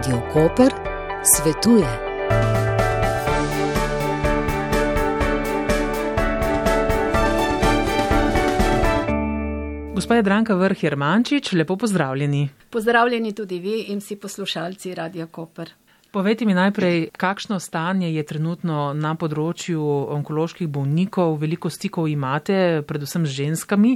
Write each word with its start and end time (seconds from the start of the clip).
Radio 0.00 0.22
Koper 0.32 0.72
svetuje. 1.22 1.84
Gospa 9.94 10.14
je 10.14 10.22
Dranka 10.22 10.54
Vrh 10.54 10.84
Jermančič, 10.84 11.52
lepo 11.52 11.76
pozdravljeni. 11.76 12.48
Pozdravljeni 12.70 13.34
tudi 13.34 13.58
vi 13.58 13.80
in 13.92 13.98
vsi 13.98 14.16
poslušalci 14.16 14.94
Radio 14.94 15.26
Koper. 15.26 15.70
Povejte 16.10 16.42
mi 16.44 16.54
najprej, 16.54 17.10
kakšno 17.14 17.60
stanje 17.62 18.10
je 18.10 18.22
trenutno 18.26 18.90
na 18.98 19.14
področju 19.14 19.78
onkoloških 20.16 20.66
bolnikov, 20.66 21.36
veliko 21.38 21.70
stikov 21.70 22.10
imate, 22.10 22.82
predvsem 22.82 23.26
z 23.26 23.36
ženskami 23.44 23.94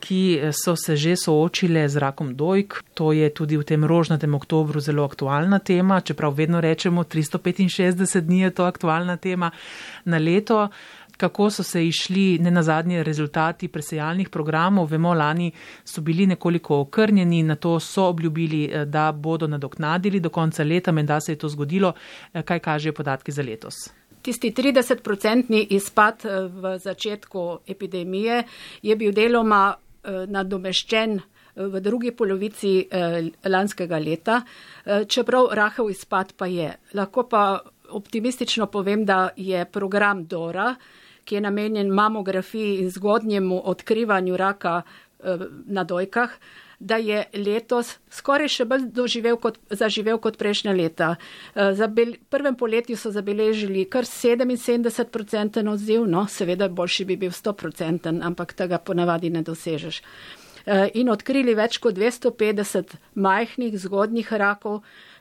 ki 0.00 0.50
so 0.52 0.74
se 0.76 0.96
že 0.96 1.16
soočile 1.16 1.88
z 1.88 1.96
rakom 2.00 2.34
dojk. 2.34 2.82
To 2.96 3.12
je 3.12 3.28
tudi 3.30 3.60
v 3.60 3.64
tem 3.64 3.84
rožnatem 3.84 4.32
oktobru 4.34 4.80
zelo 4.80 5.04
aktualna 5.04 5.60
tema, 5.60 6.00
čeprav 6.00 6.32
vedno 6.34 6.60
rečemo 6.60 7.04
365 7.04 8.20
dni 8.24 8.48
je 8.48 8.50
to 8.50 8.64
aktualna 8.64 9.16
tema 9.16 9.52
na 10.04 10.18
leto. 10.18 10.68
Kako 11.20 11.50
so 11.50 11.62
se 11.62 11.82
išli 11.86 12.38
ne 12.40 12.50
na 12.50 12.62
zadnje 12.62 13.02
rezultati 13.04 13.68
presejalnih 13.68 14.28
programov, 14.28 14.88
vemo, 14.88 15.14
lani 15.14 15.50
so 15.84 16.00
bili 16.00 16.26
nekoliko 16.26 16.80
okrnjeni, 16.80 17.42
na 17.42 17.56
to 17.56 17.76
so 17.80 18.06
obljubili, 18.08 18.62
da 18.86 19.12
bodo 19.12 19.46
nadoknadili 19.46 20.20
do 20.20 20.30
konca 20.32 20.64
leta, 20.64 20.92
menda 20.92 21.20
se 21.20 21.32
je 21.32 21.38
to 21.38 21.48
zgodilo. 21.48 21.92
Kaj 22.44 22.58
kažejo 22.58 22.92
podatki 22.92 23.32
za 23.32 23.42
letos? 23.42 23.74
Tisti 24.22 24.50
30-procentni 24.56 25.66
izpad 25.76 26.24
v 26.48 26.78
začetku 26.78 27.58
epidemije 27.68 28.42
je 28.82 28.96
bil 28.96 29.12
deloma 29.12 29.76
Eh, 30.00 30.24
nadomeščen 30.32 31.18
eh, 31.18 31.66
v 31.68 31.80
drugi 31.84 32.14
polovici 32.16 32.70
eh, 32.88 33.26
lanskega 33.44 33.98
leta, 34.00 34.38
čeprav 35.12 35.50
rahel 35.52 35.90
izpad 35.92 36.32
pa 36.40 36.48
je. 36.48 36.70
Lahko 36.96 37.26
pa 37.28 37.60
optimistično 37.92 38.70
povem, 38.72 39.04
da 39.04 39.28
je 39.36 39.66
program 39.68 40.24
DORA, 40.24 40.70
ki 41.30 41.38
je 41.38 41.44
namenjen 41.46 41.92
mamografiji 41.94 42.80
in 42.82 42.90
zgodnjemu 42.90 43.60
odkrivanju 43.70 44.36
raka 44.36 44.82
na 45.66 45.84
dojkah, 45.84 46.34
da 46.80 46.96
je 46.96 47.20
letos 47.36 47.92
skoraj 48.10 48.48
še 48.48 48.64
bolj 48.64 48.88
kot, 49.40 49.58
zaživel 49.70 50.18
kot 50.18 50.38
prejšnja 50.40 50.72
leta. 50.72 51.12
Za 51.54 51.86
bel, 51.86 52.16
prvem 52.32 52.56
poletju 52.56 52.96
so 52.96 53.12
zabeležili 53.14 53.84
kar 53.84 54.08
77% 54.08 55.60
odziv, 55.70 56.06
no, 56.08 56.24
seveda 56.26 56.68
boljši 56.68 57.04
bi 57.04 57.18
bil 57.20 57.30
100%, 57.36 58.16
ampak 58.26 58.56
tega 58.56 58.80
ponavadi 58.82 59.30
ne 59.30 59.44
dosežeš. 59.46 60.02
In 60.98 61.12
odkrili 61.12 61.54
več 61.54 61.78
kot 61.78 61.94
250 61.94 62.96
majhnih 63.14 63.78
zgodnjih 63.78 64.32
rakov, 64.32 64.80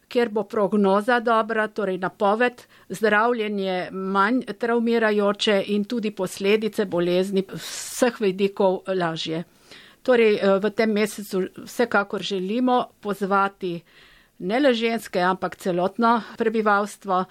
kjer 0.10 0.30
bo 0.30 0.44
prognoza 0.44 1.20
dobra, 1.20 1.68
torej 1.68 1.98
napoved, 1.98 2.66
zdravljenje 2.90 3.90
manj 3.92 4.42
traumirajoče 4.60 5.64
in 5.68 5.86
tudi 5.86 6.12
posledice 6.12 6.86
bolezni 6.86 7.46
vseh 7.54 8.22
vidikov 8.22 8.82
lažje. 8.88 9.44
Torej, 10.04 10.36
eh, 10.36 10.60
v 10.60 10.72
tem 10.72 10.92
mesecu 10.92 11.44
vsekakor 11.66 12.22
želimo 12.22 12.86
pozvati 13.02 13.82
ne 14.40 14.60
le 14.60 14.74
ženske, 14.74 15.20
ampak 15.20 15.56
celotno 15.56 16.22
prebivalstvo, 16.38 17.26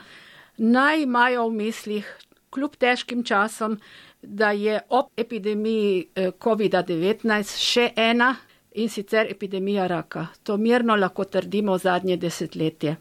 naj 0.58 1.02
imajo 1.02 1.48
v 1.48 1.52
mislih, 1.52 2.16
kljub 2.50 2.76
težkim 2.76 3.24
časom, 3.24 3.78
da 4.22 4.50
je 4.50 4.80
ob 4.88 5.06
epidemiji 5.16 6.08
eh, 6.14 6.30
COVID-19 6.30 7.56
še 7.58 7.90
ena 7.96 8.36
in 8.78 8.88
sicer 8.88 9.26
epidemija 9.30 9.86
raka. 9.86 10.26
To 10.42 10.56
mirno 10.56 10.96
lahko 10.96 11.24
trdimo 11.24 11.78
zadnje 11.78 12.16
desetletje. 12.16 12.96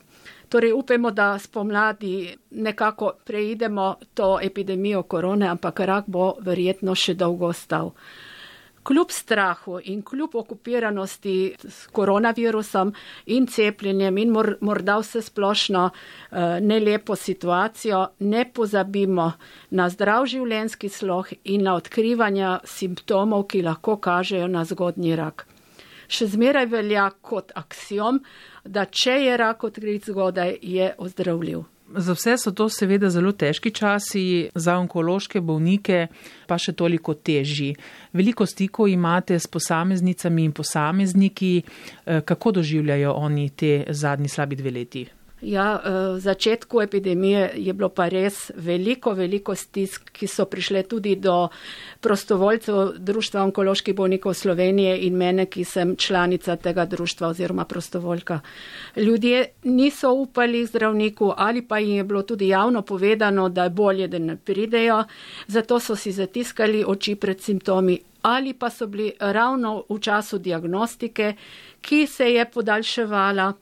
Torej, 0.49 0.71
upamo, 0.73 1.11
da 1.11 1.39
spomladi 1.39 2.35
nekako 2.51 3.11
preidemo 3.25 3.95
to 4.13 4.37
epidemijo 4.41 5.03
korone, 5.03 5.47
ampak 5.47 5.79
rak 5.79 6.07
bo 6.07 6.33
verjetno 6.41 6.95
še 6.95 7.13
dolgo 7.13 7.51
ostal 7.51 7.91
kljub 8.87 9.11
strahu 9.11 9.79
in 9.83 10.01
kljub 10.01 10.35
okupiranosti 10.35 11.55
s 11.63 11.87
koronavirusom 11.91 12.93
in 13.25 13.47
cepljenjem 13.47 14.17
in 14.17 14.31
mor, 14.31 14.53
morda 14.61 14.95
vse 15.01 15.21
splošno 15.21 15.83
uh, 15.89 16.37
nelepo 16.61 17.15
situacijo, 17.15 18.05
ne 18.19 18.45
pozabimo 18.53 19.31
na 19.69 19.89
zdrav 19.89 20.25
življenski 20.31 20.89
sloh 20.89 21.33
in 21.43 21.67
na 21.67 21.75
odkrivanje 21.75 22.55
simptomov, 22.63 23.49
ki 23.51 23.65
lahko 23.67 23.97
kažejo 23.97 24.47
na 24.47 24.63
zgodnji 24.65 25.15
rak. 25.19 25.47
Še 26.07 26.27
zmeraj 26.33 26.65
velja 26.71 27.09
kot 27.21 27.51
aksijom, 27.55 28.21
da 28.63 28.85
če 28.85 29.17
je 29.25 29.37
rak 29.37 29.63
odkrit 29.67 30.07
zgodaj, 30.07 30.57
je 30.61 30.93
ozdravljiv. 30.97 31.65
Za 31.95 32.13
vse 32.13 32.35
so 32.37 32.51
to 32.51 32.67
seveda 32.69 33.09
zelo 33.09 33.31
težki 33.31 33.71
časi, 33.71 34.49
za 34.55 34.75
onkološke 34.75 35.39
bolnike 35.39 36.07
pa 36.47 36.57
še 36.59 36.73
toliko 36.75 37.15
težji. 37.15 37.75
Veliko 38.11 38.45
stikov 38.45 38.91
imate 38.91 39.39
s 39.39 39.47
posameznicami 39.47 40.43
in 40.43 40.51
posamezniki, 40.51 41.53
eh, 41.63 42.21
kako 42.21 42.51
doživljajo 42.59 43.13
oni 43.13 43.49
te 43.49 43.85
zadnji 43.89 44.27
slabi 44.27 44.55
dve 44.55 44.71
leti? 44.71 45.05
Ja, 45.41 45.77
eh, 45.77 45.89
v 46.17 46.19
začetku 46.19 46.81
epidemije 46.81 47.51
je 47.55 47.73
bilo 47.73 47.89
pa 47.89 48.09
res 48.09 48.51
veliko, 48.55 49.13
veliko 49.13 49.53
stisk, 49.55 50.09
ki 50.09 50.27
so 50.27 50.45
prišle 50.49 50.81
tudi 50.83 51.15
do 51.15 51.49
prostovoljcev 52.01 52.97
Društva 52.97 53.43
onkoloških 53.43 53.95
bolnikov 53.95 54.33
Slovenije 54.33 54.97
in 55.05 55.13
mene, 55.13 55.45
ki 55.45 55.63
sem 55.63 55.95
članica 55.95 56.55
tega 56.55 56.85
društva 56.85 57.27
oziroma 57.27 57.65
prostovoljka. 57.65 58.39
Ljudje 58.95 59.45
niso 59.63 60.11
upali 60.11 60.65
zdravniku 60.65 61.33
ali 61.37 61.61
pa 61.61 61.79
jim 61.79 61.97
je 61.97 62.03
bilo 62.03 62.21
tudi 62.21 62.47
javno 62.47 62.81
povedano, 62.81 63.49
da 63.49 63.63
je 63.63 63.69
bolje, 63.69 64.07
da 64.07 64.19
ne 64.19 64.37
pridejo, 64.37 65.03
zato 65.47 65.79
so 65.79 65.95
si 65.95 66.11
zatiskali 66.11 66.83
oči 66.87 67.15
pred 67.15 67.41
simptomi 67.41 67.99
ali 68.21 68.53
pa 68.53 68.69
so 68.69 68.87
bili 68.87 69.13
ravno 69.19 69.83
v 69.89 69.99
času 69.99 70.37
diagnostike, 70.37 71.35
ki 71.81 72.07
se 72.07 72.33
je 72.33 72.45
podaljševala. 72.51 73.53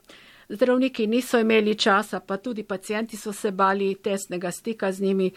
Zdravniki 0.49 1.07
niso 1.07 1.39
imeli 1.39 1.75
časa, 1.75 2.19
pa 2.19 2.37
tudi 2.37 2.63
pacijenti 2.63 3.17
so 3.17 3.33
se 3.33 3.51
bali 3.51 3.95
tesnega 3.95 4.51
stika 4.51 4.91
z 4.91 5.01
njimi, 5.01 5.31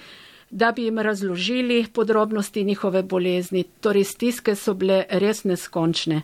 da 0.51 0.73
bi 0.73 0.85
jim 0.85 0.99
razložili 0.99 1.87
podrobnosti 1.93 2.65
njihove 2.65 3.03
bolezni. 3.03 3.65
Torej, 3.81 4.05
stiske 4.05 4.55
so 4.55 4.75
bile 4.75 5.05
res 5.11 5.45
neskončne. 5.45 6.23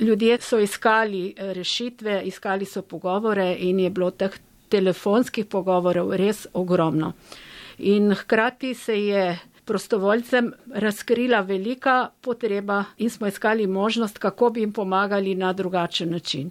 Ljudje 0.00 0.38
so 0.40 0.58
iskali 0.58 1.34
rešitve, 1.38 2.22
iskali 2.24 2.64
so 2.64 2.82
pogovore 2.82 3.56
in 3.58 3.80
je 3.80 3.90
bilo 3.90 4.10
teh 4.10 4.38
telefonskih 4.68 5.46
pogovorov 5.46 6.14
res 6.16 6.46
ogromno. 6.52 7.12
In 7.78 8.14
hkrati 8.14 8.74
se 8.74 9.06
je 9.06 9.38
prostovoljcem 9.64 10.52
razkrila 10.74 11.40
velika 11.40 12.08
potreba 12.20 12.84
in 12.98 13.10
smo 13.10 13.26
iskali 13.26 13.66
možnost, 13.66 14.18
kako 14.18 14.50
bi 14.50 14.60
jim 14.60 14.72
pomagali 14.72 15.34
na 15.34 15.52
drugačen 15.52 16.10
način. 16.10 16.50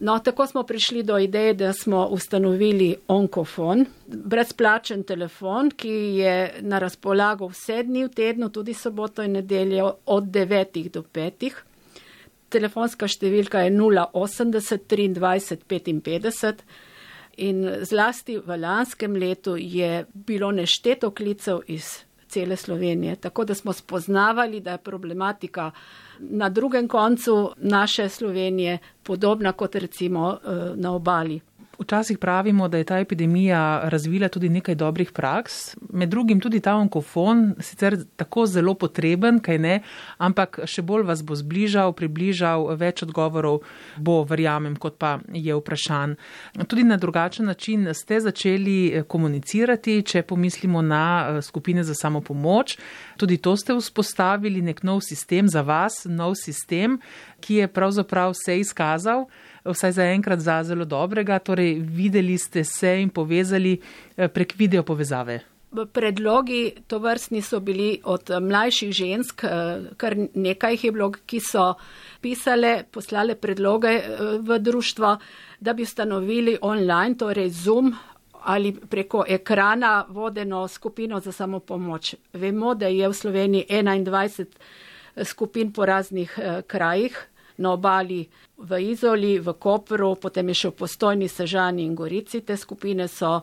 No, 0.00 0.18
tako 0.18 0.46
smo 0.46 0.62
prišli 0.62 1.02
do 1.02 1.18
ideje, 1.18 1.54
da 1.54 1.72
smo 1.72 2.06
ustanovili 2.06 2.96
onkofon, 3.08 3.84
brezplačen 4.06 5.02
telefon, 5.02 5.70
ki 5.70 5.92
je 6.18 6.54
na 6.60 6.78
razpolago 6.78 7.46
vse 7.46 7.82
dni 7.82 8.04
v 8.04 8.08
tednu, 8.08 8.48
tudi 8.50 8.74
soboto 8.74 9.22
in 9.22 9.32
nedeljo 9.38 9.92
od 10.06 10.24
9 10.24 10.88
do 10.90 11.02
5. 11.02 11.52
Telefonska 12.48 13.06
številka 13.08 13.62
je 13.62 13.70
080 13.70 14.88
23 14.90 15.62
55 15.68 16.64
in 17.36 17.62
zlasti 17.82 18.38
v 18.38 18.58
lanskem 18.58 19.14
letu 19.18 19.56
je 19.56 20.04
bilo 20.14 20.50
nešteto 20.50 21.10
klicev 21.10 21.62
iz 21.66 22.04
cele 22.28 22.56
Slovenije, 22.56 23.16
tako 23.16 23.44
da 23.44 23.54
smo 23.54 23.72
spoznavali, 23.72 24.60
da 24.60 24.72
je 24.74 24.78
problematika 24.78 25.70
na 26.18 26.48
drugem 26.48 26.88
koncu 26.88 27.50
naše 27.56 28.08
Slovenije 28.08 28.78
podobna 29.02 29.52
kot 29.52 29.74
recimo 29.74 30.32
eh, 30.32 30.72
na 30.76 30.92
obali. 30.94 31.40
Včasih 31.78 32.18
pravimo, 32.18 32.68
da 32.68 32.78
je 32.78 32.84
ta 32.84 32.98
epidemija 32.98 33.80
razvila 33.84 34.28
tudi 34.28 34.48
nekaj 34.48 34.74
dobrih 34.74 35.12
praks, 35.12 35.76
med 35.92 36.08
drugim 36.08 36.40
tudi 36.40 36.60
ta 36.60 36.74
onkofon, 36.74 37.54
sicer 37.60 37.96
tako 38.16 38.46
zelo 38.46 38.74
potreben, 38.74 39.40
kaj 39.40 39.58
ne, 39.58 39.80
ampak 40.18 40.60
še 40.70 40.82
bolj 40.82 41.02
vas 41.08 41.22
bo 41.26 41.34
zbližal, 41.34 41.92
približal, 41.92 42.68
več 42.78 43.02
odgovorov 43.02 43.62
bo, 43.96 44.22
verjamem, 44.28 44.76
kot 44.76 44.98
pa 44.98 45.18
je 45.32 45.54
vprašan. 45.54 46.16
Tudi 46.68 46.84
na 46.84 46.96
drugačen 46.96 47.46
način 47.46 47.88
ste 47.94 48.20
začeli 48.20 48.78
eh, 48.86 49.02
komunicirati, 49.02 50.02
če 50.02 50.22
pomislimo 50.22 50.82
na 50.82 51.04
eh, 51.04 51.42
skupine 51.42 51.84
za 51.84 51.94
samo 51.94 52.20
pomoč. 52.20 52.78
Tudi 53.16 53.38
to 53.38 53.56
ste 53.56 53.74
vzpostavili, 53.74 54.62
nek 54.62 54.82
nov 54.82 55.02
sistem 55.02 55.48
za 55.48 55.62
vas, 55.62 56.04
nov 56.06 56.38
sistem, 56.38 57.00
ki 57.40 57.54
je 57.62 57.68
pravzaprav 57.68 58.32
se 58.38 58.58
izkazal 58.60 59.26
vsaj 59.64 59.92
za 59.92 60.04
enkrat 60.04 60.40
za 60.40 60.62
zelo 60.64 60.84
dobrega. 60.84 61.38
Torej, 61.38 61.74
videli 61.80 62.38
ste 62.38 62.64
se 62.64 63.00
in 63.02 63.08
povezali 63.08 63.78
eh, 64.16 64.28
prek 64.28 64.54
video 64.56 64.82
povezave. 64.82 65.40
predlogi 65.92 66.72
to 66.86 66.98
vrstni 66.98 67.42
so 67.42 67.60
bili 67.60 68.00
od 68.04 68.30
mlajših 68.40 68.92
žensk, 68.92 69.44
kar 69.96 70.16
nekaj 70.34 70.72
jih 70.72 70.84
je 70.84 70.92
bilo, 70.92 71.10
ki 71.26 71.40
so 71.40 71.74
pisale, 72.20 72.84
poslale 72.90 73.34
predloge 73.34 74.00
v 74.38 74.58
društvo, 74.58 75.16
da 75.60 75.72
bi 75.72 75.82
ustanovili 75.82 76.58
online, 76.62 77.16
torej 77.18 77.50
Zoom 77.50 77.94
ali 78.44 78.72
preko 78.90 79.24
ekrana 79.28 80.04
vodeno 80.08 80.68
skupino 80.68 81.20
za 81.20 81.32
samopomoč. 81.32 82.14
Vemo, 82.32 82.74
da 82.74 82.86
je 82.86 83.08
v 83.08 83.14
Sloveniji 83.14 83.64
21 83.70 84.46
skupin 85.24 85.72
po 85.72 85.86
raznih 85.86 86.38
eh, 86.38 86.62
krajih, 86.66 87.28
na 87.58 87.72
obali 87.72 88.24
v 88.58 88.80
Izoli, 88.90 89.38
v 89.38 89.54
Kopru, 89.58 90.14
potem 90.16 90.48
je 90.48 90.54
še 90.54 90.72
v 90.72 90.78
postojni 90.82 91.28
Sežani 91.28 91.84
in 91.84 91.94
Gorici. 91.94 92.40
Te 92.40 92.56
skupine 92.56 93.08
so 93.08 93.40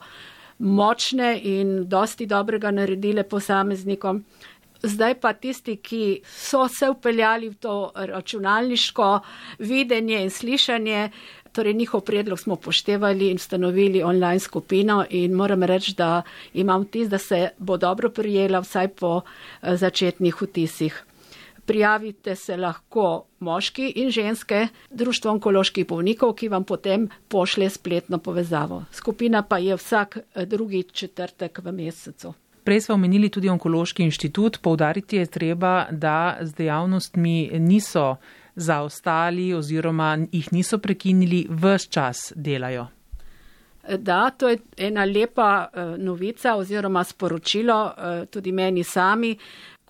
močne 0.59 1.35
in 1.37 1.89
dosti 1.89 2.25
dobrega 2.25 2.71
naredile 2.71 3.23
posameznikom. 3.23 4.23
Zdaj 4.81 5.19
pa 5.21 5.33
tisti, 5.37 5.77
ki 5.77 6.23
so 6.25 6.65
se 6.67 6.89
upeljali 6.89 7.51
v 7.53 7.57
to 7.61 7.91
računalniško 7.93 9.09
videnje 9.59 10.23
in 10.23 10.31
slišanje, 10.33 11.11
Torej, 11.51 11.73
njihov 11.73 12.01
predlog 12.01 12.39
smo 12.39 12.55
poštevali 12.55 13.29
in 13.29 13.35
ustanovili 13.35 14.03
online 14.03 14.39
skupino 14.39 15.05
in 15.09 15.33
moram 15.33 15.63
reči, 15.63 15.93
da 15.97 16.21
imam 16.53 16.81
vtis, 16.81 17.09
da 17.09 17.17
se 17.17 17.49
bo 17.57 17.77
dobro 17.77 18.09
prijela 18.09 18.59
vsaj 18.59 18.87
po 18.87 19.21
eh, 19.21 19.77
začetnih 19.77 20.41
vtisih. 20.41 21.03
Prijavite 21.71 22.35
se 22.35 22.57
lahko 22.57 23.25
moški 23.39 23.93
in 23.95 24.09
ženske, 24.11 24.67
Društvo 24.89 25.31
onkoloških 25.31 25.87
bolnikov, 25.87 26.33
ki 26.35 26.49
vam 26.51 26.65
potem 26.67 27.05
pošlje 27.27 27.69
spletno 27.69 28.17
povezavo. 28.17 28.83
Skupina 28.91 29.41
pa 29.41 29.57
je 29.57 29.75
vsak 29.75 30.17
eh, 30.17 30.45
drugi 30.45 30.83
četrtek 30.83 31.61
v 31.63 31.71
mesecu. 31.71 32.33
Prej 32.63 32.81
smo 32.81 32.95
omenili 32.95 33.29
tudi 33.29 33.49
onkološki 33.49 34.03
inštitut. 34.03 34.59
Poudariti 34.61 35.15
je 35.15 35.25
treba, 35.25 35.85
da 35.91 36.37
z 36.41 36.53
dejavnostmi 36.53 37.49
niso 37.59 38.15
zaostali 38.55 39.53
oziroma 39.53 40.17
jih 40.31 40.53
niso 40.53 40.77
prekinili, 40.77 41.45
vse 41.49 41.87
čas 41.89 42.33
delajo. 42.35 42.87
Da, 43.97 44.29
to 44.29 44.49
je 44.49 44.57
ena 44.77 45.05
lepa 45.05 45.69
uh, 45.73 45.97
novica 45.97 46.55
oziroma 46.55 47.03
sporočilo 47.03 47.93
tudi 48.29 48.51
meni 48.51 48.83
sami. 48.83 49.37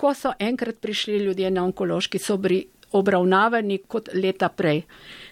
Ko 0.01 0.13
so 0.17 0.33
enkrat 0.39 0.81
prišli 0.81 1.19
ljudje 1.21 1.51
na 1.53 1.63
onkološki, 1.63 2.19
so 2.19 2.37
bili 2.41 2.63
obravnavani 2.91 3.77
kot 3.87 4.09
leta 4.13 4.49
prej. 4.49 4.81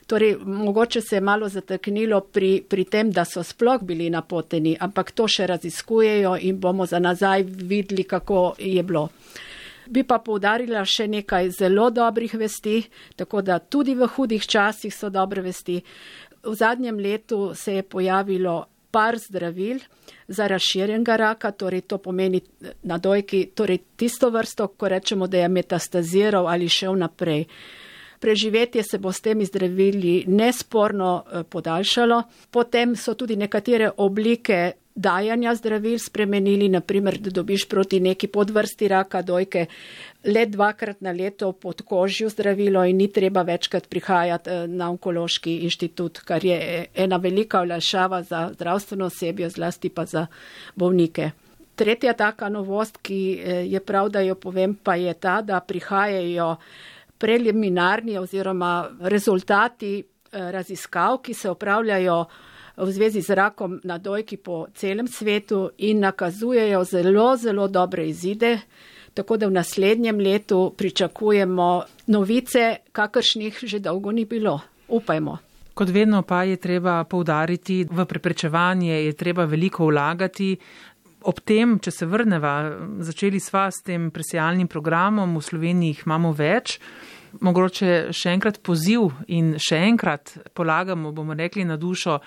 Torej, 0.07 0.35
mogoče 0.45 1.01
se 1.01 1.15
je 1.15 1.21
malo 1.21 1.49
zateknilo 1.49 2.21
pri, 2.21 2.63
pri 2.69 2.85
tem, 2.85 3.11
da 3.11 3.25
so 3.25 3.43
sploh 3.43 3.81
bili 3.81 4.09
napoteni, 4.09 4.77
ampak 4.79 5.11
to 5.11 5.27
še 5.27 5.47
raziskujejo 5.47 6.37
in 6.41 6.59
bomo 6.59 6.85
za 6.85 6.99
nazaj 6.99 7.43
videli, 7.43 8.03
kako 8.03 8.53
je 8.59 8.83
bilo. 8.83 9.09
Bi 9.89 10.03
pa 10.05 10.19
povdarila 10.21 10.85
še 10.85 11.07
nekaj 11.09 11.49
zelo 11.49 11.89
dobrih 11.89 12.33
vesti, 12.37 12.83
tako 13.17 13.41
da 13.41 13.59
tudi 13.59 13.95
v 13.97 14.07
hudih 14.15 14.45
časih 14.45 14.93
so 14.93 15.09
dobre 15.09 15.41
vesti. 15.41 15.79
V 16.43 16.53
zadnjem 16.55 16.99
letu 17.01 17.51
se 17.55 17.79
je 17.79 17.83
pojavilo 17.83 18.65
par 18.91 19.17
zdravil 19.17 19.79
za 20.27 20.47
razširjenega 20.47 21.15
raka, 21.15 21.51
torej 21.51 21.81
to 21.81 21.97
pomeni 21.97 22.41
na 22.83 22.97
dojki, 22.97 23.49
torej 23.55 23.79
tisto 23.95 24.29
vrsto, 24.29 24.67
ko 24.67 24.87
rečemo, 24.87 25.27
da 25.27 25.37
je 25.37 25.49
metastaziral 25.49 26.47
ali 26.47 26.69
šel 26.69 26.97
naprej. 26.97 27.45
Preživetje 28.19 28.83
se 28.83 28.97
bo 28.97 29.11
s 29.11 29.21
temi 29.21 29.45
zdravili 29.45 30.23
nesporno 30.27 31.23
eh, 31.23 31.43
podaljšalo. 31.43 32.23
Potem 32.51 32.95
so 32.95 33.13
tudi 33.13 33.35
nekatere 33.35 33.91
oblike 33.97 34.71
dajanja 34.99 35.55
zdravil 35.55 35.99
spremenili, 35.99 36.69
naprimer, 36.69 37.17
da 37.17 37.29
dobiš 37.29 37.67
proti 37.69 37.99
neki 37.99 38.27
podvrsti 38.27 38.87
raka 38.87 39.21
dojke 39.21 39.65
le 40.23 40.45
dvakrat 40.45 41.01
na 41.01 41.11
leto 41.11 41.51
pod 41.51 41.81
kožjo 41.81 42.29
zdravilo 42.29 42.83
in 42.85 42.97
ni 42.97 43.07
treba 43.07 43.41
večkrat 43.41 43.87
prihajati 43.89 44.49
eh, 44.49 44.67
na 44.67 44.89
onkološki 44.89 45.57
inštitut, 45.67 46.19
kar 46.19 46.45
je 46.45 46.57
eh, 46.57 46.85
ena 46.95 47.17
velika 47.17 47.61
olajšava 47.61 48.23
za 48.23 48.49
zdravstveno 48.53 49.05
osebje, 49.05 49.49
zlasti 49.49 49.89
pa 49.89 50.05
za 50.05 50.27
bolnike. 50.75 51.31
Tretja 51.75 52.13
taka 52.13 52.49
novost, 52.49 52.99
ki 53.01 53.21
eh, 53.39 53.63
je 53.71 53.79
prav, 53.79 54.09
da 54.09 54.19
jo 54.19 54.35
povem, 54.35 54.75
pa 54.83 54.95
je 54.95 55.13
ta, 55.13 55.41
da 55.41 55.59
prihajajo 55.59 56.55
preliminarni 57.17 58.17
oziroma 58.17 58.89
rezultati 58.99 60.03
raziskav, 60.31 61.17
ki 61.25 61.33
se 61.33 61.49
upravljajo 61.49 62.25
v 62.79 62.91
zvezi 62.91 63.21
z 63.21 63.35
rakom 63.35 63.79
na 63.83 63.97
dojki 63.97 64.37
po 64.37 64.67
celem 64.75 65.07
svetu 65.07 65.69
in 65.77 65.99
nakazujejo 65.99 66.83
zelo, 66.83 67.35
zelo 67.37 67.67
dobre 67.67 68.07
izide. 68.07 68.59
Tako 69.13 69.37
da 69.37 69.47
v 69.47 69.51
naslednjem 69.51 70.19
letu 70.19 70.73
pričakujemo 70.77 71.83
novice, 72.07 72.75
kakršnih 72.91 73.59
že 73.63 73.79
dolgo 73.79 74.11
ni 74.11 74.25
bilo. 74.25 74.59
Upajmo. 74.87 75.37
Kot 75.73 75.89
vedno 75.89 76.21
pa 76.21 76.43
je 76.43 76.57
treba 76.57 77.03
poudariti, 77.03 77.85
v 77.91 78.05
preprečevanje 78.05 79.03
je 79.05 79.13
treba 79.13 79.45
veliko 79.45 79.85
vlagati. 79.85 80.57
Ob 81.23 81.39
tem, 81.39 81.77
če 81.79 81.91
se 81.91 82.05
vrneva, 82.05 82.53
začeli 82.99 83.39
sva 83.39 83.69
s 83.71 83.83
tem 83.83 84.09
presijalnim 84.11 84.67
programom, 84.67 85.37
v 85.37 85.43
Sloveniji 85.43 85.93
jih 85.93 86.03
imamo 86.05 86.31
več. 86.35 86.79
Mogoče 87.39 88.11
še 88.15 88.31
enkrat 88.33 88.59
poziv 88.65 89.11
in 89.27 89.53
še 89.59 89.81
enkrat 89.87 90.33
polagamo, 90.55 91.11
bomo 91.11 91.35
rekli, 91.37 91.63
na 91.67 91.77
dušo 91.77 92.17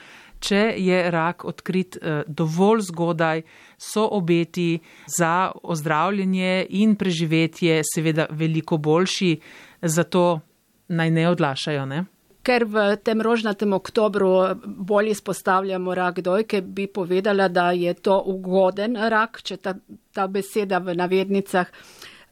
če 0.43 0.63
je 0.77 1.03
rak 1.11 1.45
odkrit 1.49 1.97
eh, 1.97 2.23
dovolj 2.27 2.87
zgodaj, 2.91 3.43
so 3.79 4.07
obeti 4.17 4.81
za 5.07 5.53
ozdravljanje 5.63 6.67
in 6.71 6.97
preživetje 6.97 7.81
seveda 7.95 8.27
veliko 8.31 8.77
boljši, 8.77 9.37
zato 9.83 10.41
naj 10.89 11.11
ne 11.11 11.29
odlašajo. 11.29 11.87
Ne? 11.87 12.05
Ker 12.43 12.65
v 12.67 12.85
tem 13.07 13.23
rožnatem 13.23 13.73
oktobru 13.73 14.33
bolj 14.67 15.13
izpostavljamo 15.15 15.95
rak 15.95 16.21
dojke, 16.27 16.61
bi 16.63 16.89
povedala, 16.91 17.47
da 17.49 17.71
je 17.71 17.95
to 17.95 18.19
ugoden 18.27 18.97
rak, 18.97 19.43
če 19.47 19.57
ta, 19.63 19.77
ta 20.13 20.27
beseda 20.27 20.83
v 20.83 20.97
navednicah. 20.99 21.71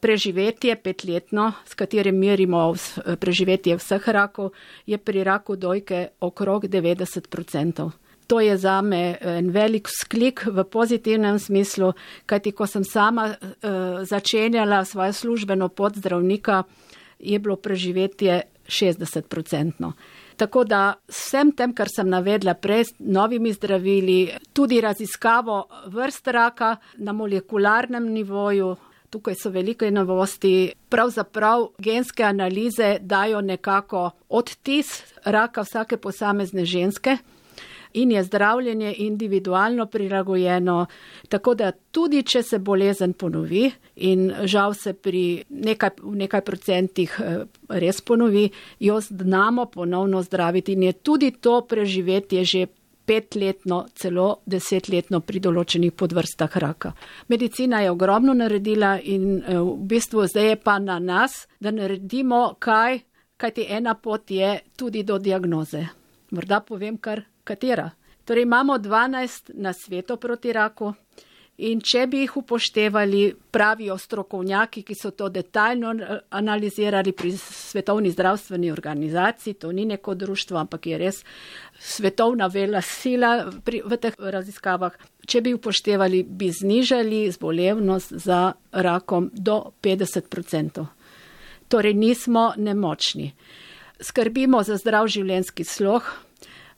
Preživetje 0.01 0.75
petletno, 0.81 1.51
s 1.65 1.77
katerim 1.77 2.17
merimo 2.17 2.73
preživetje 3.21 3.77
vseh 3.77 4.07
rakov, 4.09 4.51
je 4.85 4.97
pri 4.97 5.23
raku 5.23 5.55
dojke 5.55 6.07
okrog 6.19 6.65
90 6.65 7.29
odstotkov 7.29 7.91
to 8.31 8.39
je 8.39 8.57
za 8.57 8.81
me 8.81 9.17
en 9.21 9.49
velik 9.51 9.89
sklik 9.91 10.45
v 10.45 10.63
pozitivnem 10.63 11.39
smislu, 11.39 11.91
kajti 12.25 12.53
ko 12.55 12.63
sem 12.67 12.83
sama 12.87 13.25
uh, 13.27 13.35
začenjala 14.07 14.85
svojo 14.85 15.13
službeno 15.13 15.67
pot 15.69 15.97
zdravnika, 15.99 16.63
je 17.19 17.39
bilo 17.39 17.55
preživetje 17.55 18.41
60-procentno. 18.67 19.91
Tako 20.39 20.63
da 20.63 20.93
vsem 21.11 21.51
tem, 21.51 21.73
kar 21.75 21.91
sem 21.91 22.07
navedla 22.07 22.53
prej, 22.55 22.93
novimi 22.99 23.51
zdravili, 23.51 24.31
tudi 24.53 24.79
raziskavo 24.81 25.65
vrst 25.91 26.27
raka 26.27 26.77
na 27.03 27.11
molekularnem 27.11 28.07
nivoju, 28.13 28.75
tukaj 29.11 29.35
so 29.35 29.49
velike 29.51 29.91
novosti, 29.91 30.71
pravzaprav 30.89 31.67
genske 31.77 32.23
analize 32.23 32.97
dajo 33.01 33.41
nekako 33.41 34.09
odtis 34.29 35.03
raka 35.25 35.61
vsake 35.67 35.97
posamezne 35.97 36.65
ženske 36.65 37.17
in 37.93 38.11
je 38.11 38.23
zdravljenje 38.23 38.95
individualno 38.97 39.85
prilagojeno, 39.85 40.85
tako 41.29 41.55
da 41.55 41.71
tudi, 41.71 42.23
če 42.23 42.43
se 42.43 42.59
bolezen 42.59 43.13
ponovi 43.13 43.71
in 43.95 44.31
žal 44.43 44.73
se 44.73 44.93
pri 44.93 45.43
nekaj, 45.49 45.89
v 46.03 46.15
nekaj 46.23 46.41
procentih 46.41 47.17
eh, 47.19 47.43
res 47.69 48.01
ponovi, 48.01 48.49
jo 48.79 48.99
znamo 49.01 49.65
ponovno 49.65 50.21
zdraviti 50.23 50.73
in 50.73 50.83
je 50.83 50.93
tudi 50.93 51.31
to 51.31 51.61
preživetje 51.61 52.45
že 52.45 52.65
petletno, 53.05 53.85
celo 53.95 54.41
desetletno 54.45 55.21
pri 55.21 55.39
določenih 55.39 55.93
podvrstah 55.97 56.57
raka. 56.63 56.93
Medicina 57.27 57.81
je 57.81 57.91
ogromno 57.91 58.33
naredila 58.33 58.97
in 58.99 59.39
eh, 59.39 59.57
v 59.57 59.77
bistvu 59.87 60.27
zdaj 60.27 60.49
je 60.49 60.59
pa 60.63 60.79
na 60.79 60.99
nas, 60.99 61.47
da 61.59 61.71
naredimo 61.71 62.57
kaj, 62.59 63.01
kajti 63.37 63.67
ena 63.69 63.95
pot 63.95 64.31
je 64.31 64.59
tudi 64.77 65.03
do 65.03 65.17
diagnoze. 65.17 65.87
Morda 66.31 66.61
povem 66.61 66.97
kar 66.97 67.25
katera. 67.43 67.89
Torej 68.25 68.45
imamo 68.45 68.77
12 68.77 69.51
na 69.57 69.73
svetu 69.73 70.17
proti 70.17 70.53
raku 70.53 70.93
in 71.57 71.81
če 71.83 72.05
bi 72.09 72.23
jih 72.23 72.37
upoštevali, 72.41 73.21
pravijo 73.51 73.97
strokovnjaki, 73.99 74.81
ki 74.87 74.95
so 74.95 75.11
to 75.11 75.29
detaljno 75.29 75.93
analizirali 76.29 77.11
pri 77.11 77.33
Svetovni 77.37 78.11
zdravstveni 78.11 78.71
organizaciji, 78.71 79.53
to 79.53 79.71
ni 79.71 79.85
neko 79.85 80.15
društvo, 80.15 80.57
ampak 80.57 80.87
je 80.87 80.97
res 80.97 81.23
svetovna 81.79 82.47
vela 82.47 82.81
sila 82.81 83.51
pri, 83.65 83.81
v 83.85 83.97
teh 84.01 84.17
raziskavah, 84.17 84.95
če 85.27 85.41
bi 85.41 85.53
upoštevali, 85.53 86.23
bi 86.23 86.49
znižali 86.51 87.27
zbolevnost 87.31 88.13
za 88.25 88.41
rakom 88.71 89.29
do 89.33 89.73
50%. 89.83 90.85
Torej 91.67 91.93
nismo 91.93 92.51
nemočni. 92.57 93.31
Skrbimo 94.01 94.63
za 94.63 94.79
zdrav 94.81 95.07
življenjski 95.07 95.63
sloh, 95.63 96.07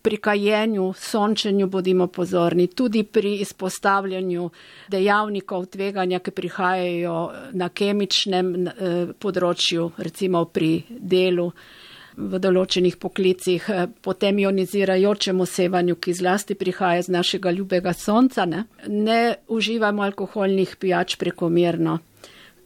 pri 0.03 0.17
kajenju, 0.17 0.93
sončenju 1.00 1.67
bodimo 1.67 2.07
pozorni, 2.07 2.67
tudi 2.67 3.03
pri 3.03 3.38
izpostavljanju 3.39 4.50
dejavnikov 4.91 5.65
tveganja, 5.72 6.19
ki 6.19 6.31
prihajajo 6.31 7.19
na 7.55 7.69
kemičnem 7.69 8.50
eh, 8.67 9.13
področju, 9.15 9.93
recimo 10.03 10.43
pri 10.51 10.74
delu 11.00 11.48
v 12.17 12.39
določenih 12.43 12.98
poklicih, 13.00 13.69
eh, 13.69 13.86
potem 14.03 14.41
ionizirajočemu 14.43 15.48
sevanju, 15.48 15.95
ki 15.95 16.17
zlasti 16.19 16.60
prihaja 16.60 17.07
z 17.07 17.15
našega 17.15 17.55
ljubega 17.55 17.93
sonca. 17.95 18.45
Ne, 18.45 18.65
ne 18.88 19.22
uživamo 19.48 20.03
alkoholnih 20.03 20.75
pijač 20.83 21.15
prekomerno. 21.15 22.01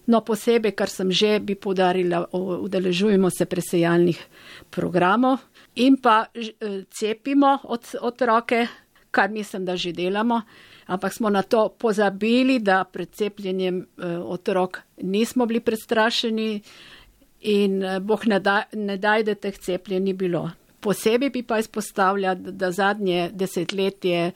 No, 0.07 0.23
posebej, 0.23 0.71
kar 0.71 0.89
sem 0.89 1.11
že 1.11 1.37
bi 1.39 1.53
podarila, 1.53 2.23
udeležujemo 2.33 3.29
se 3.29 3.45
presejalnih 3.45 4.17
programov 4.71 5.43
in 5.77 5.97
pa 5.97 6.25
eh, 6.33 6.83
cepimo 6.89 7.59
od, 7.63 7.95
otroke, 8.01 8.67
kar 9.11 9.29
mislim, 9.29 9.65
da 9.65 9.77
že 9.77 9.91
delamo, 9.91 10.41
ampak 10.85 11.13
smo 11.13 11.29
na 11.29 11.41
to 11.41 11.69
pozabili, 11.69 12.59
da 12.59 12.83
pred 12.83 13.09
cepljenjem 13.11 13.81
eh, 13.81 14.05
otrok 14.17 14.81
nismo 15.01 15.45
bili 15.45 15.59
prestrašeni 15.59 16.61
in 17.41 17.83
eh, 17.83 17.99
boh 17.99 18.25
ne, 18.25 18.39
da, 18.39 18.63
ne 18.73 18.97
daj, 18.97 19.23
da 19.23 19.35
teh 19.35 19.57
cepljenj 19.57 20.03
ni 20.03 20.13
bilo. 20.13 20.49
Posebej 20.79 21.29
bi 21.29 21.41
pa 21.43 21.57
izpostavljala, 21.59 22.35
da 22.35 22.71
zadnje 22.71 23.29
desetletje 23.33 24.31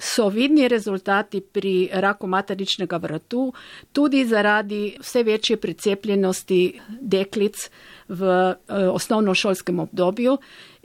so 0.00 0.28
vidni 0.28 0.68
rezultati 0.68 1.40
pri 1.40 1.88
raku 1.92 2.26
materničnega 2.26 2.96
vratu, 2.96 3.52
tudi 3.92 4.24
zaradi 4.26 4.96
vse 5.00 5.22
večje 5.22 5.56
precepljenosti 5.56 6.80
deklic 7.00 7.70
v 8.08 8.54
osnovnošolskem 8.68 9.78
obdobju 9.78 10.38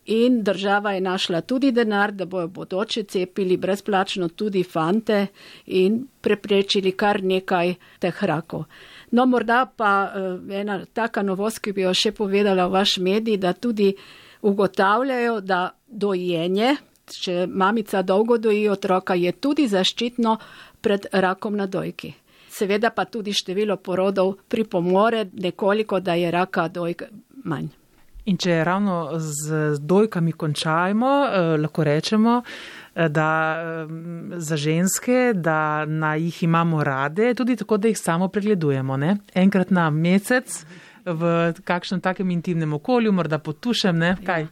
in 0.08 0.44
država 0.44 0.92
je 0.92 1.02
našla 1.02 1.42
tudi 1.42 1.72
denar, 1.72 2.12
da 2.12 2.26
bojo 2.26 2.48
bodoče 2.48 3.04
cepili 3.04 3.58
brezplačno 3.58 4.30
tudi 4.30 4.64
fante 4.64 5.28
in 5.66 6.08
preprečili 6.22 6.92
kar 6.92 7.24
nekaj 7.24 7.74
teh 8.00 8.24
rakov. 8.24 8.64
No, 9.12 9.26
morda 9.26 9.66
pa 9.76 10.12
eh, 10.16 10.60
ena 10.60 10.86
taka 10.86 11.22
novost, 11.22 11.60
ki 11.60 11.72
bi 11.72 11.82
jo 11.82 11.94
še 11.94 12.12
povedala 12.12 12.68
v 12.68 12.72
vaš 12.72 12.98
medij, 12.98 13.38
da 13.38 13.54
tudi 13.54 13.94
ugotavljajo, 14.42 15.42
da 15.42 15.72
dojenje, 15.88 16.76
če 17.08 17.48
mamica 17.48 18.02
dolgo 18.02 18.38
doji 18.38 18.68
otroka, 18.70 19.16
je 19.16 19.32
tudi 19.32 19.68
zaščitno 19.68 20.38
pred 20.82 21.08
rakom 21.12 21.56
na 21.56 21.68
dojki. 21.68 22.14
Seveda 22.50 22.90
pa 22.96 23.06
tudi 23.06 23.34
število 23.34 23.78
porodov 23.78 24.38
pripomore 24.48 25.28
nekoliko, 25.34 26.00
da 26.00 26.16
je 26.16 26.32
raka 26.32 26.68
dojk 26.68 27.04
manj. 27.44 27.87
In 28.27 28.36
če 28.36 28.57
ravno 28.67 29.15
z 29.24 29.77
dojkami 29.79 30.34
končajmo, 30.36 31.12
eh, 31.25 31.53
lahko 31.62 31.84
rečemo, 31.84 32.41
eh, 32.41 33.07
da 33.10 33.29
eh, 33.55 33.93
za 34.38 34.57
ženske, 34.57 35.31
da 35.34 35.86
na 35.86 36.15
jih 36.15 36.43
imamo 36.43 36.84
rade, 36.84 37.34
tudi 37.34 37.55
tako, 37.55 37.77
da 37.77 37.88
jih 37.88 37.98
samo 37.98 38.27
pregledujemo. 38.27 38.98
Ne? 38.98 39.17
Enkrat 39.34 39.72
na 39.72 39.89
mesec 39.89 40.65
v 41.05 41.53
kakšnem 41.63 42.01
takem 42.03 42.31
intimnem 42.31 42.74
okolju, 42.74 43.12
morda 43.12 43.39
potušem, 43.39 43.98
ne? 43.98 44.17
kaj. 44.25 44.41
Ja. 44.41 44.48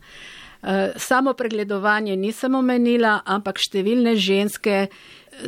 Samo 0.98 1.34
pregledovanje 1.38 2.16
nisem 2.18 2.56
omenila, 2.58 3.20
ampak 3.26 3.60
številne 3.62 4.16
ženske 4.18 4.88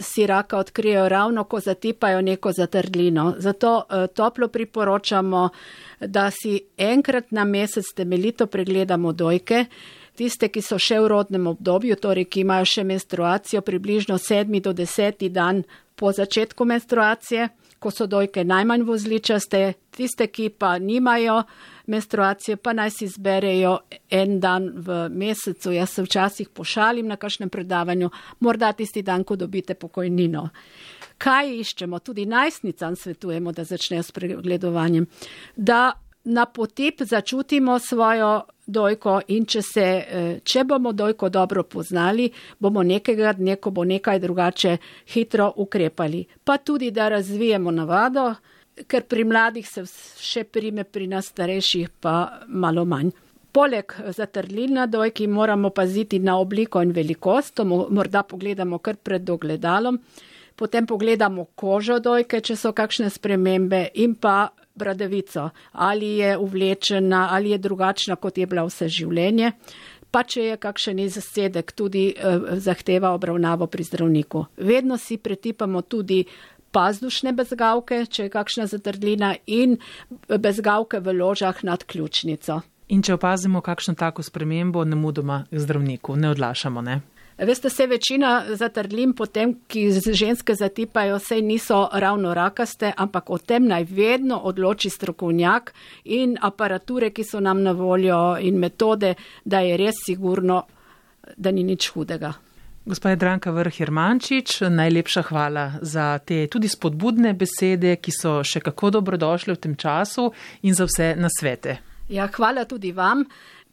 si 0.03 0.25
raka 0.27 0.59
odkrijejo 0.59 1.07
ravno, 1.09 1.45
ko 1.50 1.59
zatipajo 1.63 2.21
neko 2.21 2.51
zatrdlino. 2.53 3.38
Zato 3.41 3.88
toplo 4.13 4.51
priporočamo, 4.53 5.47
da 6.05 6.27
si 6.31 6.59
enkrat 6.77 7.31
na 7.31 7.47
mesec 7.50 7.88
temeljito 7.95 8.45
pregledamo 8.45 9.13
dojke. 9.13 9.65
Tiste, 10.17 10.50
ki 10.50 10.62
so 10.65 10.79
še 10.81 11.00
v 11.01 11.09
rodnem 11.13 11.47
obdobju, 11.50 11.95
torej 12.01 12.25
ki 12.25 12.41
imajo 12.41 12.65
še 12.65 12.83
menstruacijo, 12.89 13.62
približno 13.62 14.17
7 14.17 14.62
do 14.65 14.74
10 14.74 15.29
dan 15.29 15.63
po 15.97 16.12
začetku 16.13 16.65
menstruacije, 16.65 17.50
ko 17.79 17.91
so 17.93 18.07
dojke 18.09 18.41
najmanj 18.45 18.86
vozličaste, 18.86 19.77
tiste, 19.93 20.27
ki 20.27 20.50
pa 20.50 20.77
nimajo 20.81 21.43
menstruacije, 21.88 22.58
pa 22.58 22.74
naj 22.74 22.91
si 22.91 23.08
zberejo 23.08 23.77
en 24.10 24.39
dan 24.39 24.70
v 24.75 25.08
mesecu. 25.10 25.72
Jaz 25.72 25.89
se 25.89 26.03
včasih 26.03 26.50
pošalim 26.50 27.08
na 27.08 27.15
kakšnem 27.15 27.50
predavanju, 27.50 28.10
morda 28.39 28.72
tisti 28.74 29.01
dan, 29.01 29.24
ko 29.24 29.36
dobite 29.36 29.75
pokojnino 29.75 30.50
kaj 31.17 31.53
iščemo, 31.60 32.00
tudi 32.00 32.25
najstnicam 32.25 32.96
svetujemo, 32.96 33.51
da 33.51 33.63
začnejo 33.63 34.03
s 34.03 34.12
pregledovanjem, 34.12 35.08
da 35.56 35.91
na 36.24 36.46
potip 36.46 37.01
začutimo 37.01 37.79
svojo 37.79 38.41
dojko 38.67 39.22
in 39.27 39.46
če, 39.46 39.62
se, 39.62 39.84
eh, 39.84 40.39
če 40.44 40.63
bomo 40.63 40.91
dojko 40.94 41.29
dobro 41.29 41.63
poznali, 41.63 42.29
bomo 42.60 42.84
nekega 42.84 43.34
dne, 43.34 43.56
ko 43.56 43.72
bo 43.72 43.84
nekaj 43.84 44.20
drugače, 44.20 44.77
hitro 45.13 45.53
ukrepali. 45.56 46.25
Pa 46.44 46.58
tudi, 46.58 46.91
da 46.91 47.10
razvijemo 47.10 47.72
navado, 47.72 48.34
ker 48.88 49.07
pri 49.10 49.24
mladih 49.24 49.67
se 49.67 49.86
še 50.22 50.43
prime, 50.43 50.84
pri 50.84 51.07
nas 51.07 51.31
starejših 51.34 51.89
pa 52.01 52.43
malo 52.48 52.86
manj. 52.86 53.12
Poleg 53.51 53.93
zatrlin 54.13 54.75
na 54.77 54.86
dojki 54.86 55.25
moramo 55.27 55.72
paziti 55.74 56.19
na 56.19 56.38
obliko 56.38 56.81
in 56.84 56.91
velikost, 56.93 57.55
to 57.57 57.65
morda 57.65 58.22
pogledamo 58.24 58.77
kar 58.77 59.00
pred 59.01 59.24
dogledalom 59.25 59.98
potem 60.57 60.88
pogledamo 60.89 61.46
kožo 61.55 62.00
dojke, 62.01 62.41
če 62.41 62.57
so 62.57 62.74
kakšne 62.74 63.12
spremembe 63.13 63.86
in 64.01 64.17
pa 64.17 64.50
bradavico, 64.77 65.50
ali 65.74 66.17
je 66.17 66.34
uvlečena, 66.38 67.27
ali 67.31 67.53
je 67.53 67.62
drugačna, 67.62 68.17
kot 68.17 68.38
je 68.38 68.50
bila 68.50 68.65
vse 68.65 68.89
življenje. 68.89 69.53
Pa 70.12 70.24
če 70.24 70.43
je 70.43 70.57
kakšen 70.62 71.00
izsedek, 71.03 71.74
tudi 71.77 72.07
eh, 72.10 72.46
zahteva 72.63 73.12
obravnavo 73.13 73.67
pri 73.69 73.84
zdravniku. 73.84 74.46
Vedno 74.57 74.98
si 74.98 75.17
pretipamo 75.22 75.84
tudi 75.84 76.24
pazdušne 76.71 77.33
bezgavke, 77.33 78.05
če 78.05 78.27
je 78.27 78.33
kakšna 78.33 78.67
zatrdlina 78.67 79.36
in 79.45 79.77
bezgavke 80.27 81.00
v 81.00 81.13
ložah 81.19 81.63
nad 81.63 81.83
ključnico. 81.83 82.62
In 82.88 83.03
če 83.03 83.17
opazimo 83.17 83.62
kakšno 83.62 83.97
tako 84.00 84.24
spremembo, 84.24 84.86
ne 84.88 84.95
mudoma 84.95 85.43
k 85.51 85.59
zdravniku, 85.59 86.15
ne 86.15 86.31
odlašamo, 86.31 86.81
ne? 86.81 87.01
Veste, 87.38 87.69
se 87.69 87.86
večina 87.88 88.45
zatrdlim 88.50 89.12
potem, 89.13 89.51
ki 89.69 89.91
ženske 90.01 90.55
zatipajo, 90.55 91.19
sej 91.19 91.43
niso 91.45 91.83
ravno 91.93 92.33
rakaste, 92.33 92.89
ampak 92.97 93.29
o 93.29 93.38
tem 93.38 93.67
naj 93.67 93.86
vedno 93.91 94.39
odloči 94.50 94.89
strokovnjak 94.89 95.74
in 96.05 96.33
aparature, 96.41 97.12
ki 97.13 97.24
so 97.24 97.39
nam 97.39 97.62
na 97.62 97.75
voljo 97.77 98.38
in 98.41 98.57
metode, 98.57 99.13
da 99.45 99.62
je 99.62 99.77
res 99.77 100.01
sigurno, 100.05 100.63
da 101.38 101.51
ni 101.51 101.63
nič 101.63 101.91
hudega. 101.93 102.33
Gospod 102.88 103.20
Dranka 103.20 103.51
Vrh 103.51 103.79
Jermančič, 103.79 104.62
najlepša 104.62 105.22
hvala 105.27 105.72
za 105.82 106.20
te 106.24 106.48
tudi 106.48 106.70
spodbudne 106.72 107.34
besede, 107.36 107.98
ki 108.00 108.13
so 108.15 108.38
še 108.48 108.62
kako 108.63 108.94
dobrodošle 108.96 109.58
v 109.58 109.60
tem 109.60 109.74
času 109.75 110.29
in 110.63 110.72
za 110.72 110.88
vse 110.88 111.10
nasvete. 111.20 111.82
Ja, 112.08 112.29
hvala 112.32 112.63
tudi 112.63 112.94
vam. 112.96 113.25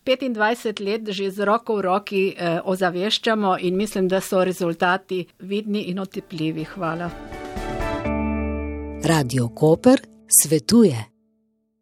25 0.05 0.83
let 0.83 1.15
že 1.15 1.31
z 1.31 1.47
roko 1.47 1.79
v 1.79 1.87
roki 1.87 2.25
eh, 2.35 2.59
ozaveščamo 2.59 3.55
in 3.63 3.79
mislim, 3.79 4.11
da 4.11 4.21
so 4.21 4.43
rezultati 4.45 5.23
vidni 5.39 5.87
in 5.95 6.03
otepljivi. 6.03 6.67
Hvala. 6.75 7.11
Radio 9.07 9.49
Koper 9.55 10.03
svetuje. 10.27 11.14